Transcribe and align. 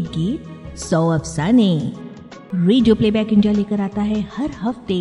एक 0.00 0.06
गीत 0.08 0.76
सौ 0.78 0.98
अफसाने। 1.10 1.72
रेडियो 2.54 2.94
प्लेबैक 2.94 3.32
इंडिया 3.32 3.52
लेकर 3.52 3.80
आता 3.80 4.02
है 4.02 4.20
हर 4.34 4.50
हफ़्ते 4.60 4.94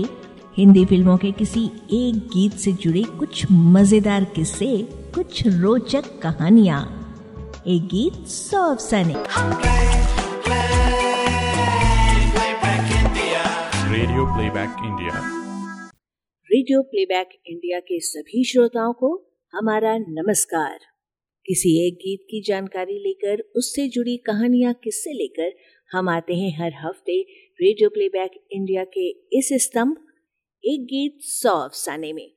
हिंदी 0.57 0.83
फ़िल्मों 0.85 1.17
के 1.17 1.31
किसी 1.31 1.63
एक 1.93 2.15
गीत 2.33 2.53
से 2.63 2.71
जुड़े 2.83 3.03
कुछ 3.19 3.45
मज़ेदार 3.75 4.23
किस्से 4.35 4.71
कुछ 5.15 5.45
रोचक 5.47 6.09
कहानियाँ। 6.23 6.81
एक 7.67 7.87
गीत 7.93 8.27
सौ 8.27 8.63
अफसाने। 8.71 9.13
Radio 13.93 14.25
playback 14.35 14.85
India 14.85 15.23
radio 16.49 16.81
playback 16.91 17.39
India 17.47 17.79
के 17.87 17.99
सभी 18.03 18.43
श्रोताओं 18.51 18.93
को 18.93 19.15
हमारा 19.53 19.97
नमस्कार। 19.99 20.88
किसी 21.49 21.87
एक 21.87 21.93
गीत 21.93 22.19
की 22.29 22.41
जानकारी 22.41 22.99
लेकर, 22.99 23.43
उससे 23.55 23.87
जुड़ी 23.87 24.17
कहानियाँ 24.17 24.73
किससे 24.73 25.13
लेकर, 25.13 25.53
हम 25.91 26.09
आते 26.09 26.33
हैं 26.33 26.57
हर 26.59 26.71
हफ़्ते 26.73 27.21
रेडियो 27.61 27.89
प्लेबैक 27.89 28.31
इंडिया 28.51 28.83
के 28.83 29.09
इस 29.09 29.49
स्तंभ, 29.53 29.95
एक 30.63 30.81
गीत 30.81 31.17
सौ 31.21 31.49
अफसाने 31.49 32.13
में। 32.13 32.29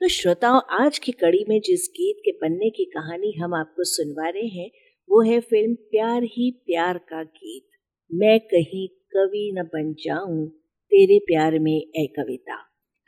तो 0.00 0.08
श्रोताओं, 0.08 0.60
आज 0.70 0.98
की 0.98 1.12
कड़ी 1.12 1.44
में 1.48 1.60
जिस 1.60 1.88
गीत 1.90 2.16
के 2.24 2.32
बनने 2.32 2.70
की 2.70 2.84
कहानी 2.84 3.32
हम 3.32 3.54
आपको 3.54 3.84
सुनवा 3.84 4.28
रहे 4.28 4.46
हैं, 4.46 4.70
वो 5.10 5.22
है 5.22 5.40
फ़िल्म 5.40 5.74
प्यार 5.74 6.22
ही 6.22 6.50
प्यार 6.50 6.98
का 6.98 7.22
गीत। 7.22 7.68
मैं 8.12 8.40
कहीं 8.40 8.88
कवि 8.88 9.52
न 9.58 9.62
बन 9.62 9.94
जाऊँ, 10.04 10.48
तेरे 10.92 11.18
प्यार 11.18 11.58
में 11.58 11.76
ए 11.76 12.06
कविता। 12.18 12.58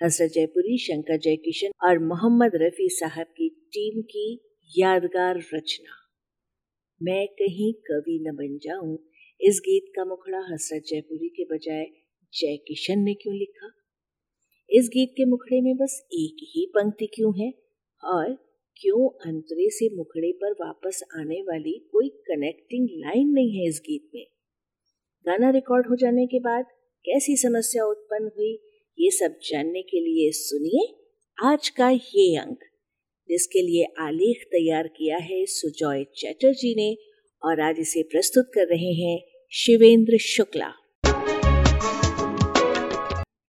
हसरत 0.03 0.31
जयपुरी, 0.31 0.79
शंकर 0.79 1.17
जयकिशन 1.17 1.71
और 1.83 1.99
मोहम्मद 1.99 2.53
रफी 2.55 2.89
साहब 2.89 3.27
की 3.27 3.49
टीम 3.49 4.03
की 4.03 4.54
यादगार 4.79 5.37
रचना। 5.55 5.93
मैं 7.03 7.29
कहीं 7.29 7.73
कवि 7.73 8.19
न 8.23 8.33
बन 8.35 8.59
जाऊँ, 8.63 8.99
इस 9.41 9.61
गीत 9.65 9.93
का 9.97 10.05
मुखड़ा 10.05 10.55
हसरत 10.55 10.83
जयपुरी 10.89 11.29
के 11.29 11.45
बजाय 11.45 11.87
जय 12.35 12.57
किशन 12.57 12.99
ने 12.99 13.15
क्यों 13.15 13.37
लिखा? 13.37 13.71
इस 14.71 14.89
गीत 14.89 15.11
के 15.17 15.25
मुखड़े 15.25 15.61
में 15.61 15.77
बस 15.77 16.07
एक 16.13 16.37
ही 16.43 16.67
पंक्ति 16.67 17.07
क्यों 17.07 17.41
है? 17.41 17.55
और 18.05 18.35
क्यों 18.81 19.31
अंतरे 19.31 19.71
से 19.71 19.97
मुखड़े 19.97 20.33
पर 20.33 20.53
वापस 20.53 21.03
आने 21.17 21.43
वाली 21.43 21.89
कोई 21.93 22.09
कनेक्टिंग 22.09 22.89
लाइन 22.93 23.29
नहीं 23.29 23.59
है 23.59 23.69
इस 23.69 23.81
गीत 23.85 24.11
में? 24.15 24.27
गाना 25.27 25.51
रिकॉर्ड 25.51 25.87
हो 25.87 25.97
जाने 25.97 26.27
के 26.27 26.41
बाद 26.41 26.65
कैसी 27.05 27.37
समस्या 27.37 27.85
उत्पन्न 27.85 28.31
हुई, 28.37 28.63
ये 28.99 29.11
सब 29.11 29.39
जानने 29.51 29.83
के 29.83 30.01
लिए 30.01 30.31
सुनिए 30.33 31.05
आज 31.45 31.69
का 31.69 31.91
ये 31.91 32.37
अंक। 32.37 32.59
जिसके 33.29 33.63
लिए 33.63 33.85
आलेख 34.01 34.45
तैयार 34.45 34.87
किया 34.87 35.17
है 35.17 35.45
सुजॉय 35.47 36.05
चैटर्जी 36.05 36.75
ने 36.75 36.97
और 37.43 37.61
आज 37.61 37.77
इसे 37.79 38.03
प्रस्तुत 38.03 38.47
कर 38.55 38.67
रहे 38.67 38.93
हैं 38.95 39.19
शिवेंद्र 39.53 40.19
शुक्ला। 40.19 40.73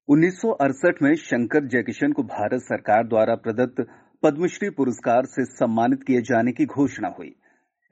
1968 0.09 1.01
में 1.01 1.15
शंकर 1.15 1.67
जयकिशन 1.67 2.11
को 2.11 2.23
भारत 2.23 2.61
सरकार 2.61 3.07
द्वारा 3.07 3.35
प्रदत्त 3.35 3.85
पद्मश्री 4.23 4.69
पुरस्कार 4.69 5.25
से 5.25 5.45
सम्मानित 5.45 6.03
किए 6.03 6.21
जाने 6.21 6.51
की 6.51 6.65
घोषणा 6.65 7.15
हुई। 7.19 7.35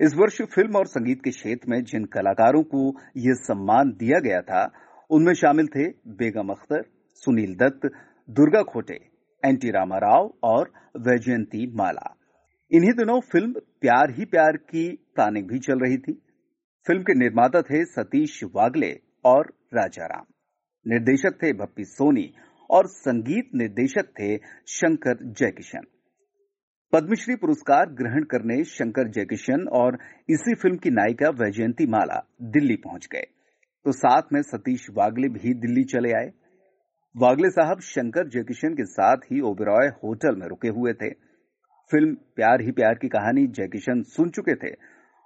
इस 0.01 0.13
वर्ष 0.15 0.41
फ़िल्म 0.41 0.75
और 0.75 0.85
संगीत 0.85 1.21
के 1.23 1.29
क्षेत्र 1.29 1.69
में 1.69 1.83
जिन 1.83 2.05
कलाकारों 2.05 2.63
को 2.63 2.97
यह 3.17 3.33
सम्मान 3.33 3.89
दिया 3.89 4.19
गया 4.19 4.41
था, 4.41 4.71
उनमें 5.09 5.33
शामिल 5.33 5.67
थे 5.67 5.87
बेगम 6.07 6.49
अख्तर, 6.49 6.83
सुनील 7.15 7.55
दत्त, 7.55 7.91
दुर्गा 8.29 8.61
खोटे 8.61 9.12
एनटी 9.45 9.69
रामाराव 9.69 10.33
और 10.43 10.71
वैजयंती 10.97 11.67
माला। 11.75 12.17
इन्हीं 12.71 12.91
दिनों 12.91 13.19
फ़िल्म 13.21 13.53
प्यार 13.81 14.11
ही 14.11 14.25
प्यार 14.25 14.57
की 14.57 14.89
प्लानिंग 15.15 15.47
भी 15.47 15.59
चल 15.59 15.79
रही 15.79 15.97
थी। 15.97 16.13
फ़िल्म 16.87 17.01
के 17.01 17.13
निर्माता 17.13 17.61
थे 17.61 17.85
सतीश 17.85 18.43
वागले 18.55 18.99
और 19.25 19.53
राजाराम। 19.73 20.25
निर्देशक 20.85 21.37
थे 21.43 21.53
भप्पी 21.53 21.83
सोनी 21.83 22.33
और 22.69 22.87
संगीत 22.87 23.49
निर्देशक 23.55 24.07
थे 24.19 24.37
शंकर 24.67 25.17
जयकिशन। 25.23 25.85
पद्मश्री 26.93 27.35
पुरस्कार 27.35 27.85
ग्रहण 27.89 28.23
करने 28.23 28.63
शंकर 28.63 29.07
जयकिशन 29.07 29.67
और 29.67 29.97
इसी 30.29 30.55
फ़िल्म 30.55 30.77
की 30.77 30.89
नायिका 30.89 31.29
वैजयंती 31.29 31.87
माला 31.87 32.27
दिल्ली 32.41 32.75
पहुँच 32.75 33.07
गए। 33.11 33.25
तो 33.85 33.91
साथ 33.91 34.21
में 34.33 34.41
सतीश 34.41 34.87
वागले 34.91 35.29
भी 35.29 35.53
दिल्ली 35.53 35.83
चले 35.83 36.11
आए। 36.11 36.31
वागले 37.15 37.49
साहब 37.49 37.79
शंकर 37.79 38.27
जयकिशन 38.27 38.73
के 38.73 38.83
साथ 38.85 39.17
ही 39.31 39.39
ओबेरॉय 39.41 39.87
होटल 40.03 40.35
में 40.35 40.47
रुके 40.47 40.67
हुए 40.67 40.93
थे। 40.93 41.09
फ़िल्म 41.91 42.13
प्यार 42.35 42.61
ही 42.61 42.71
प्यार 42.71 42.93
की 42.93 43.07
कहानी 43.07 43.45
जयकिशन 43.47 44.01
सुन 44.03 44.29
चुके 44.29 44.55
थे 44.55 44.73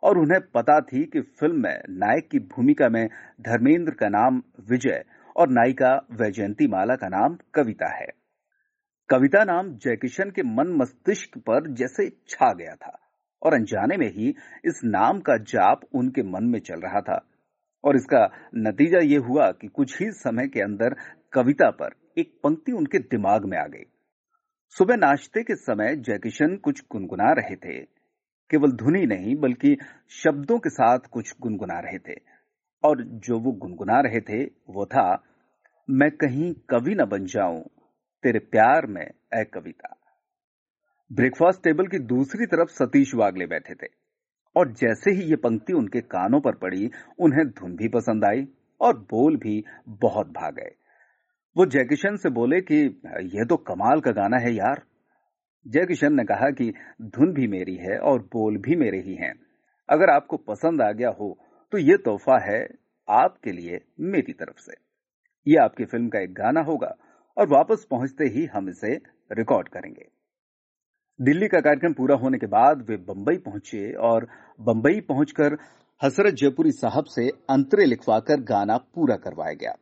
और 0.04 0.18
उन्हें 0.18 0.40
पता 0.54 0.80
थी 0.80 1.04
कि 1.04 1.22
फ़िल्म 1.22 1.62
में 1.62 1.82
नायक 1.90 2.28
की 2.32 2.40
भूमिका 2.40 2.90
में 2.90 3.08
धर्मेंद्र 3.42 3.92
का 3.92 4.10
नाम 4.10 4.42
विजय 4.70 5.04
और 5.36 5.50
नायिका 5.50 5.94
वैजयंती 6.12 6.68
माला 6.68 6.96
का 6.96 7.08
नाम 7.08 7.38
कविता 7.54 7.94
है। 7.98 8.08
कविता 9.10 9.44
नाम 9.44 9.74
जयकिशन 9.78 10.30
के 10.30 10.44
मन 10.44 10.76
मस्तिष्क 10.82 11.38
पर 11.38 11.72
जैसे 11.74 12.10
छा 12.10 12.54
गया 12.54 12.76
था 12.76 12.98
और 13.42 13.54
अनजाने 13.54 13.98
में 13.98 14.10
ही 14.10 14.36
इस 14.66 14.82
नाम 14.86 15.20
का 15.20 15.38
जाप 15.38 15.82
उनके 15.96 16.24
मन 16.24 16.44
में 16.44 16.60
चल 16.60 16.80
रहा 16.80 17.02
था। 17.02 17.20
और 17.84 17.96
इसका 17.96 18.30
नतीजा 18.56 19.00
ये 19.00 19.18
हुआ 19.18 19.52
कि 19.52 19.68
कुछ 19.68 20.02
ही 20.02 20.12
समय 20.12 20.48
के 20.48 20.62
अंदर 20.62 20.96
कविता 21.34 21.72
पर 21.72 21.90
एक 22.18 22.40
पंक्ति 22.44 22.72
उनके 22.72 23.00
दिमाग 23.00 23.46
में 23.46 23.58
आ 23.58 23.68
गई। 23.68 23.84
सुबह 24.70 24.96
नाश्ते 24.96 25.44
के 25.44 25.56
समय 25.56 25.96
जयकिशन 25.96 26.56
कुछ 26.56 26.84
गुनगुना 26.92 27.32
रहे 27.32 27.56
थे। 27.56 27.80
केवल 28.52 28.72
धुनी 28.72 29.06
नहीं, 29.06 29.36
बल्कि 29.36 29.78
शब्दों 30.10 30.60
के 30.60 30.70
साथ 30.70 31.00
कुछ 31.12 31.34
गुनगुना 31.42 31.80
रहे 31.80 31.98
थे। 32.00 32.16
और 32.84 33.04
जो 33.04 33.40
वो 33.40 33.52
गुनगुना 33.52 34.00
रहे 34.00 34.22
थे, 34.22 34.44
वो 34.46 34.86
था, 34.86 35.24
मैं 35.90 36.12
कहीं 36.12 36.54
कवि 36.54 36.96
न 36.96 37.06
बन 37.06 37.26
जाऊँ, 37.26 37.64
तेरे 38.24 38.40
प्यार 38.40 38.86
में 38.86 39.08
ए 39.34 39.44
कविता। 39.44 39.98
ब्रेकफास्ट 41.12 41.64
टेबल 41.64 41.88
की 41.88 42.00
दूसरी 42.00 42.46
तरफ़ 42.46 42.70
सतीश 42.70 43.16
वागले 43.16 43.48
बैठे 43.48 43.76
थे। 43.76 43.88
और 44.56 44.72
जैसे 44.72 45.12
ही 45.12 45.24
ये 45.24 45.36
पंक्ति 45.36 45.74
उनके 45.74 46.02
कानों 46.02 46.42
पर 46.42 46.56
पड़ी, 46.56 46.92
उन्हें 47.20 47.48
धुन 47.48 47.76
भी 47.76 47.88
पसंद 47.88 48.26
आई 48.26 48.48
और 48.82 48.98
बोल 48.98 49.38
भी 49.38 49.64
बहुत 49.88 50.28
भाग 50.28 50.56
गए। 50.56 50.87
वो 51.58 51.66
जयकिशन 51.66 52.16
से 52.16 52.30
बोले 52.30 52.62
कि, 52.62 53.02
यह 53.36 53.46
तो 53.46 53.58
कमाल 53.58 54.00
का 54.00 54.12
गाना 54.12 54.38
है 54.38 54.54
यार। 54.54 54.82
जयकिशन 55.68 56.14
ने 56.14 56.24
कहा 56.24 56.50
कि, 56.50 56.74
धुन 57.02 57.34
भी 57.34 57.48
मेरी 57.48 57.76
है 57.76 57.98
और 58.00 58.20
बोल 58.34 58.58
भी 58.58 58.76
मेरे 58.76 59.00
ही 59.00 59.16
हैं। 59.16 59.34
अगर 59.90 60.10
आपको 60.10 60.38
पसंद 60.38 60.82
आ 60.82 60.92
गया 60.92 61.10
हो 61.10 61.38
तो 61.74 61.78
ये 61.78 61.98
तोहफा 61.98 62.38
है 62.40 62.68
आपके 63.10 63.52
लिए 63.52 63.80
मेरी 64.00 64.34
तरफ़ 64.34 64.60
से। 64.60 64.74
ये 65.48 65.58
आपकी 65.58 65.86
फ़िल्म 65.86 66.10
का 66.10 66.20
एक 66.20 66.34
गाना 66.34 66.62
होगा 66.62 66.96
और 67.38 67.48
वापस 67.48 67.88
पहुँचते 67.92 68.26
ही 68.26 68.46
हम 68.46 68.70
इसे 68.70 68.94
रिकॉर्ड 69.32 69.70
करेंगे। 69.70 70.06
दिल्ली 71.20 71.48
का 71.48 71.60
कार्यक्रम 71.60 71.94
पूरा 71.94 72.16
होने 72.16 72.38
के 72.38 72.48
बाद 72.48 72.86
वे 72.90 72.98
बंबई 72.98 73.38
पहुँचे 73.38 73.92
और 73.94 74.28
बंबई 74.62 75.02
पहुंचकर 75.02 75.58
हसरत 76.02 76.34
जयपुरी 76.34 76.72
साहब 76.72 77.06
से 77.06 77.30
अंतरे 77.50 77.86
लिखवाकर 77.86 78.42
गाना 78.44 78.78
पूरा 78.78 79.16
करवाया 79.16 79.54
गया। 79.54 79.76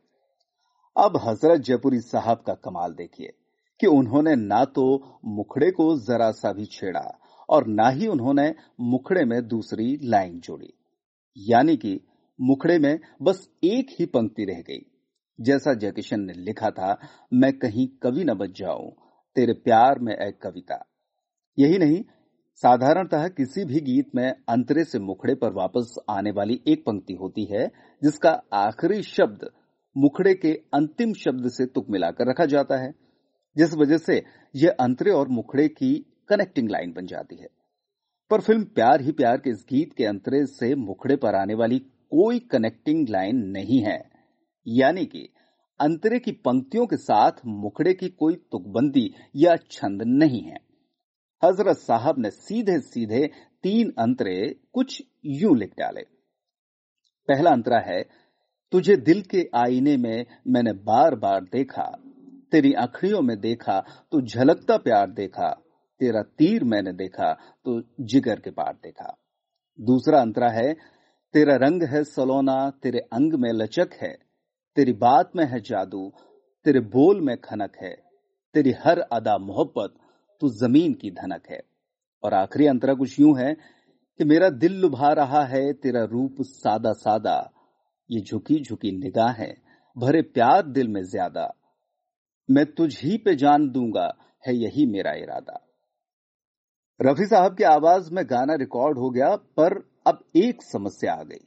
अब 0.98 1.16
हज़रत 1.24 1.60
जयपुरी 1.60 2.00
साहब 2.00 2.42
का 2.46 2.54
कमाल 2.54 2.92
देखिए 2.92 3.32
कि 3.80 3.86
उन्होंने 3.86 4.34
ना 4.36 4.64
तो 4.64 4.84
मुखड़े 5.24 5.70
को 5.70 5.98
जरा 5.98 6.30
सा 6.30 6.52
भी 6.52 6.64
छेड़ा 6.64 7.18
और 7.48 7.66
ना 7.66 7.88
ही 7.88 8.06
उन्होंने 8.06 8.54
मुखड़े 8.80 9.24
में 9.24 9.48
दूसरी 9.48 9.98
लाइन 10.02 10.40
जोड़ी। 10.40 10.72
यानी 11.38 11.76
कि 11.76 12.00
मुखड़े 12.40 12.78
में 12.78 12.98
बस 13.22 13.48
एक 13.64 13.86
ही 14.00 14.06
पंक्ति 14.06 14.44
रह 14.44 14.60
गई। 14.60 14.86
जैसा 15.40 15.74
जयकिशन 15.74 16.20
ने 16.20 16.32
लिखा 16.32 16.70
था, 16.70 16.98
मैं 17.32 17.52
कहीं 17.58 17.88
कवि 18.02 18.24
न 18.24 18.34
बच 18.34 18.58
जाऊँ, 18.58 18.90
तेरे 19.36 19.52
प्यार 19.52 19.98
में 19.98 20.14
एक 20.14 20.40
कविता। 20.42 20.84
यही 21.58 21.78
नहीं, 21.78 22.02
साधारणतः 22.54 23.28
किसी 23.28 23.64
भी 23.64 23.80
गीत 23.80 24.14
में 24.14 24.34
अंतरे 24.48 24.84
से 24.84 24.98
मुखड़े 24.98 25.34
पर 25.34 25.52
वापस 25.52 25.94
आने 26.10 26.30
वाली 26.30 26.60
एक 26.68 26.84
पंक्ति 26.86 27.14
होती 27.14 27.44
है, 27.44 27.66
जिसका 28.02 28.42
आखिरी 28.52 29.02
शब्द 29.02 29.50
मुखड़े 29.96 30.34
के 30.34 30.52
अंतिम 30.74 31.12
शब्द 31.12 31.48
से 31.48 31.66
तुक 31.66 31.86
मिलाकर 31.90 32.28
रखा 32.28 32.46
जाता 32.46 32.76
है, 32.76 32.94
जिस 33.56 33.74
वजह 33.74 33.98
से 33.98 34.22
यह 34.56 34.76
अंतरे 34.80 35.10
और 35.10 35.28
मुखड़े 35.28 35.68
की 35.68 36.06
कनेक्टिंग 36.28 36.70
लाइन 36.70 36.92
बन 36.92 37.06
जाती 37.06 37.36
है। 37.36 37.48
पर 38.30 38.40
फ़िल्म 38.40 38.64
प्यार 38.64 39.00
ही 39.00 39.12
प्यार 39.12 39.36
के 39.36 39.50
इस 39.50 39.64
गीत 39.68 39.92
के 39.92 40.04
अंतरे 40.04 40.46
से 40.46 40.74
मुखड़े 40.74 41.16
पर 41.16 41.34
आने 41.34 41.54
वाली 41.54 41.78
कोई 42.10 42.38
कनेक्टिंग 42.38 43.08
लाइन 43.08 43.36
नहीं 43.36 43.80
है। 43.80 44.10
यानी 44.68 45.06
कि 45.06 45.28
अंतरे 45.80 46.18
की 46.18 46.32
पंक्तियों 46.32 46.86
के 46.86 46.96
साथ 46.96 47.32
मुखड़े 47.46 47.94
की 47.94 48.08
कोई 48.08 48.34
तुकबंदी 48.34 49.14
या 49.36 49.56
छंद 49.70 50.02
नहीं 50.02 50.42
है। 50.42 50.56
हज़रत 51.44 51.76
साहब 51.76 52.18
ने 52.18 52.30
सीधे 52.30 52.80
सीधे 52.80 53.30
तीन 53.62 53.92
अंतरे 53.98 54.56
कुछ 54.72 55.02
यूँ 55.26 55.56
लिख 55.56 55.72
डाले। 55.78 56.00
पहला 57.28 57.50
अंतरा 57.50 57.78
है 57.78 58.25
तुझे 58.72 58.96
दिल 58.96 59.20
के 59.22 59.48
आईने 59.54 59.96
में 59.96 60.26
मैंने 60.46 60.72
बार 60.72 61.14
बार 61.14 61.44
देखा, 61.52 61.84
तेरी 62.52 62.72
आखड़ियों 62.72 63.20
में 63.22 63.38
देखा 63.40 63.78
तो 64.12 64.20
झलकता 64.20 64.76
प्यार 64.76 65.10
देखा, 65.10 65.48
तेरा 66.00 66.22
तीर 66.38 66.64
मैंने 66.64 66.92
देखा 66.92 67.32
तो 67.64 67.80
जिगर 68.00 68.40
के 68.40 68.50
पार 68.50 68.72
देखा। 68.82 69.16
दूसरा 69.78 70.20
अंतरा 70.20 70.50
है, 70.50 70.72
तेरा 71.34 71.56
रंग 71.56 71.82
है 71.82 72.02
सलोना, 72.04 72.70
तेरे 72.82 72.98
अंग 72.98 73.32
में 73.32 73.50
लचक 73.52 73.88
है, 74.02 74.12
तेरी 74.76 74.92
बात 74.92 75.30
में 75.36 75.44
है 75.44 75.60
जादू, 75.60 76.12
तेरे 76.66 76.80
बोल 76.80 77.20
में 77.20 77.36
खनक 77.36 77.76
है, 77.82 77.94
तेरी 78.54 78.74
हर 78.84 78.98
अदा 78.98 79.38
मोहब्बत, 79.38 79.94
तू 80.42 80.48
ज़मीन 80.48 80.92
की 80.92 81.10
धनक 81.10 81.50
है। 81.50 81.60
और 82.24 82.34
आखिरी 82.34 82.66
अंतरा 82.66 82.94
कुछ 82.94 83.20
यूँ 83.20 83.38
है 83.38 83.52
कि 83.54 84.24
मेरा 84.24 84.48
दिल 84.50 84.80
लुभा 84.80 85.12
रहा 85.12 85.44
है, 85.44 85.72
तेरा 85.72 86.04
रूप 86.04 86.36
सादा 86.40 86.92
सादा 86.92 87.52
ये 88.10 88.20
झुकी 88.20 88.62
झुकी 88.62 88.92
निगाहें, 88.98 89.54
भरे 89.98 90.22
प्यार 90.22 90.62
दिल 90.62 90.88
में 90.88 91.02
ज़्यादा। 91.02 91.54
मैं 92.50 92.66
तुझ 92.66 93.00
ही 93.02 93.16
पे 93.18 93.34
जान 93.34 93.68
दूँगा, 93.70 94.16
है 94.46 94.56
यही 94.56 94.86
मेरा 94.86 95.12
इरादा। 95.12 95.62
रफी 97.02 97.26
साहब 97.26 97.56
की 97.56 97.64
आवाज़ 97.64 98.12
में 98.12 98.24
गाना 98.26 98.54
रिकॉर्ड 98.54 98.98
हो 98.98 99.10
गया, 99.10 99.36
पर 99.36 99.90
अब 100.06 100.24
एक 100.36 100.62
समस्या 100.62 101.12
आ 101.12 101.22
गई। 101.22 101.44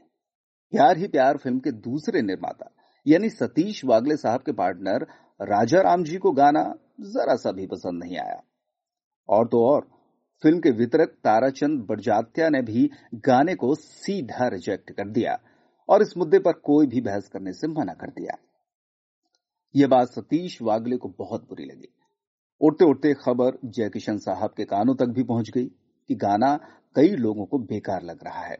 प्यार 0.71 0.97
ही 0.97 1.07
प्यार 1.07 1.37
फ़िल्म 1.37 1.59
के 1.59 1.71
दूसरे 1.71 2.21
निर्माता, 2.21 2.71
यानी 3.07 3.29
सतीश 3.29 3.85
वागले 3.85 4.17
साहब 4.17 4.41
के 4.41 4.51
पार्टनर 4.51 5.07
राजा 5.41 5.81
राम 5.81 6.03
जी 6.03 6.17
को 6.17 6.31
गाना 6.31 6.63
जरा 7.01 7.35
सा 7.35 7.51
भी 7.51 7.67
पसंद 7.67 8.03
नहीं 8.03 8.17
आया। 8.17 8.41
और 9.29 9.47
तो 9.47 9.65
और, 9.65 9.87
फ़िल्म 10.43 10.59
के 10.59 10.71
वितरक 10.71 11.09
ताराचंद 11.09 11.85
बड़जात्या 11.89 12.49
ने 12.49 12.61
भी 12.61 12.89
गाने 13.15 13.55
को 13.55 13.75
सीधा 13.75 14.47
रिजेक्ट 14.47 14.91
कर 14.91 15.09
दिया। 15.09 15.39
और 15.89 16.01
इस 16.01 16.17
मुद्दे 16.17 16.39
पर 16.39 16.51
कोई 16.51 16.87
भी 16.87 17.01
बहस 17.01 17.27
करने 17.27 17.53
से 17.53 17.67
मना 17.67 17.93
कर 17.93 18.09
दिया। 18.09 18.37
यह 19.75 19.87
बात 19.87 20.07
सतीश 20.07 20.61
वागले 20.61 20.97
को 20.97 21.09
बहुत 21.09 21.47
बुरी 21.49 21.65
लगी। 21.65 21.93
उड़ते 22.61 22.85
उड़ते 22.85 23.13
खबर 23.13 23.57
जयकिशन 23.65 24.17
साहब 24.17 24.53
के 24.57 24.65
कानों 24.65 24.95
तक 24.95 25.05
भी 25.05 25.23
पहुँच 25.23 25.49
गई 25.49 25.65
कि 26.09 26.15
गाना 26.15 26.55
कई 26.95 27.09
लोगों 27.09 27.45
को 27.45 27.57
बेकार 27.57 28.03
लग 28.03 28.23
रहा 28.23 28.41
है। 28.41 28.57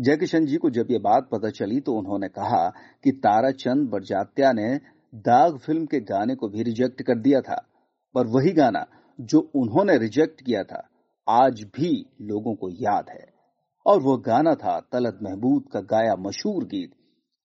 जयकिशन 0.00 0.46
जी 0.46 0.56
को 0.56 0.70
जब 0.70 0.90
यह 0.90 0.98
बात 0.98 1.28
पता 1.32 1.50
चली 1.50 1.80
तो 1.80 1.94
उन्होंने 1.94 2.28
कहा 2.28 2.68
कि 3.04 3.12
ताराचंद 3.12 3.88
बरजात्या 3.88 4.52
ने 4.52 4.80
दाग 5.14 5.58
फ़िल्म 5.58 5.86
के 5.86 6.00
गाने 6.00 6.34
को 6.34 6.48
भी 6.48 6.62
रिजेक्ट 6.62 7.02
कर 7.02 7.18
दिया 7.18 7.40
था, 7.40 7.66
पर 8.14 8.26
वही 8.26 8.52
गाना 8.52 8.86
जो 9.18 9.40
उन्होंने 9.54 9.96
रिजेक्ट 9.98 10.40
किया 10.40 10.62
था, 10.62 10.88
आज 11.28 11.62
भी 11.76 12.06
लोगों 12.20 12.54
को 12.54 12.70
याद 12.70 13.10
है। 13.10 13.29
और 13.86 14.00
वो 14.00 14.16
गाना 14.16 14.54
था 14.54 14.78
तलत 14.92 15.18
महबूद 15.22 15.64
का 15.72 15.80
गाया 15.80 16.14
मशहूर 16.18 16.64
गीत, 16.64 16.90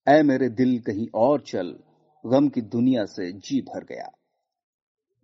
ऐ 0.07 0.21
मेरे 0.23 0.49
दिल 0.49 0.77
कहीं 0.79 1.07
और 1.15 1.41
चल, 1.41 1.75
गम 2.23 2.47
की 2.47 2.61
दुनिया 2.61 3.05
से 3.05 3.31
जी 3.31 3.61
भर 3.61 3.83
गया। 3.83 4.11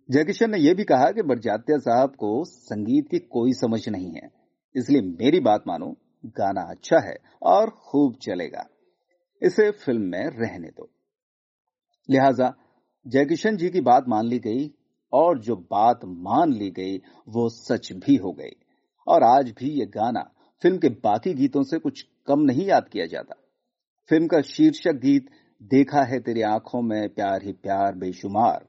जयकिशन 0.08 0.50
ने 0.50 0.58
यह 0.58 0.74
भी 0.74 0.84
कहा 0.84 1.10
कि 1.10 1.22
बरजात्या 1.22 1.78
साहब 1.78 2.14
को 2.14 2.44
संगीत 2.44 3.08
की 3.10 3.18
कोई 3.18 3.52
समझ 3.52 3.88
नहीं 3.88 4.12
है, 4.12 4.28
इसलिए 4.74 5.02
मेरी 5.02 5.40
बात 5.40 5.64
मानो, 5.68 5.96
गाना 6.24 6.62
अच्छा 6.62 6.98
है 6.98 7.16
और 7.42 7.70
खूब 7.70 8.16
चलेगा। 8.22 8.66
इसे 9.42 9.70
फ़िल्म 9.70 10.02
में 10.02 10.26
रहने 10.30 10.68
दो। 10.68 10.90
लिहाजा 12.08 12.54
जयकिशन 13.06 13.56
जी 13.56 13.70
की 13.70 13.80
बात 13.80 14.08
मान 14.08 14.26
ली 14.26 14.38
गई 14.38 14.70
और 15.12 15.38
जो 15.38 15.56
बात 15.56 16.00
मान 16.04 16.52
ली 16.52 16.70
गई, 16.70 16.98
वो 17.28 17.48
सच 17.48 17.92
भी 17.92 18.16
हो 18.16 18.32
गई। 18.32 18.54
और 19.06 19.22
आज 19.22 19.50
भी 19.50 19.70
ये 19.70 19.86
गाना 19.86 20.30
फ़िल्म 20.62 20.78
के 20.78 20.88
बाकी 20.88 21.34
गीतों 21.34 21.62
से 21.62 21.78
कुछ 21.78 22.06
कम 22.26 22.40
नहीं 22.40 22.66
याद 22.66 22.88
किया 22.88 23.06
जाता। 23.06 23.34
फ़िल्म 24.08 24.26
का 24.26 24.40
शीर्षक 24.40 24.92
गीत, 24.92 25.26
देखा 25.62 26.02
है 26.02 26.20
तेरी 26.20 26.42
आँखों 26.42 26.82
में 26.82 27.08
प्यार 27.08 27.42
ही 27.42 27.52
प्यार 27.52 27.94
बेशुमार, 27.94 28.66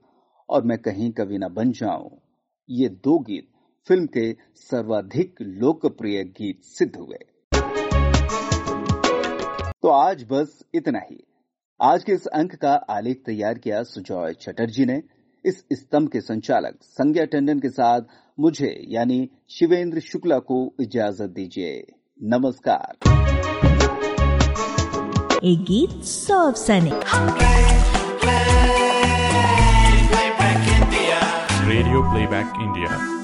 और 0.49 0.63
मैं 0.63 0.77
कहीं 0.77 1.11
कभी 1.11 1.37
न 1.37 1.47
बन 1.53 1.71
जाऊँ। 1.71 2.21
ये 2.69 2.89
दो 2.89 3.19
गीत 3.19 3.47
फ़िल्म 3.87 4.05
के 4.05 4.33
सर्वाधिक 4.55 5.35
लोकप्रिय 5.41 6.23
गीत 6.23 6.63
सिद्ध 6.63 6.95
हुए। 6.95 7.17
तो 9.81 9.89
आज 9.89 10.23
बस 10.23 10.65
इतना 10.75 10.99
ही। 11.11 11.23
आज 11.81 12.03
के 12.03 12.11
इस 12.11 12.25
अंक 12.27 12.55
का 12.55 12.73
आलेख 12.73 13.23
तैयार 13.25 13.57
किया 13.57 13.83
सुजॉय 13.83 14.33
चटर्जी 14.33 14.85
ने। 14.85 15.03
इस 15.45 15.65
स्तंभ 15.73 16.09
के 16.09 16.21
संचालक 16.21 16.77
संज्ञा 16.81 17.25
टंडन 17.25 17.59
के 17.59 17.69
साथ 17.69 18.01
मुझे 18.39 18.85
यानी 18.87 19.29
शिवेंद्र 19.49 19.99
शुक्ला 19.99 20.39
को 20.39 20.75
इजाज़त 20.79 21.29
दीजिए। 21.29 21.87
नमस्कार। 22.23 22.97
एक 25.43 25.63
गीत 25.63 26.03
सौ 26.03 26.53
रेडियो 31.69 32.01
प्लेबैक 32.01 32.53
इंडिया 32.61 32.97
India. 32.97 33.22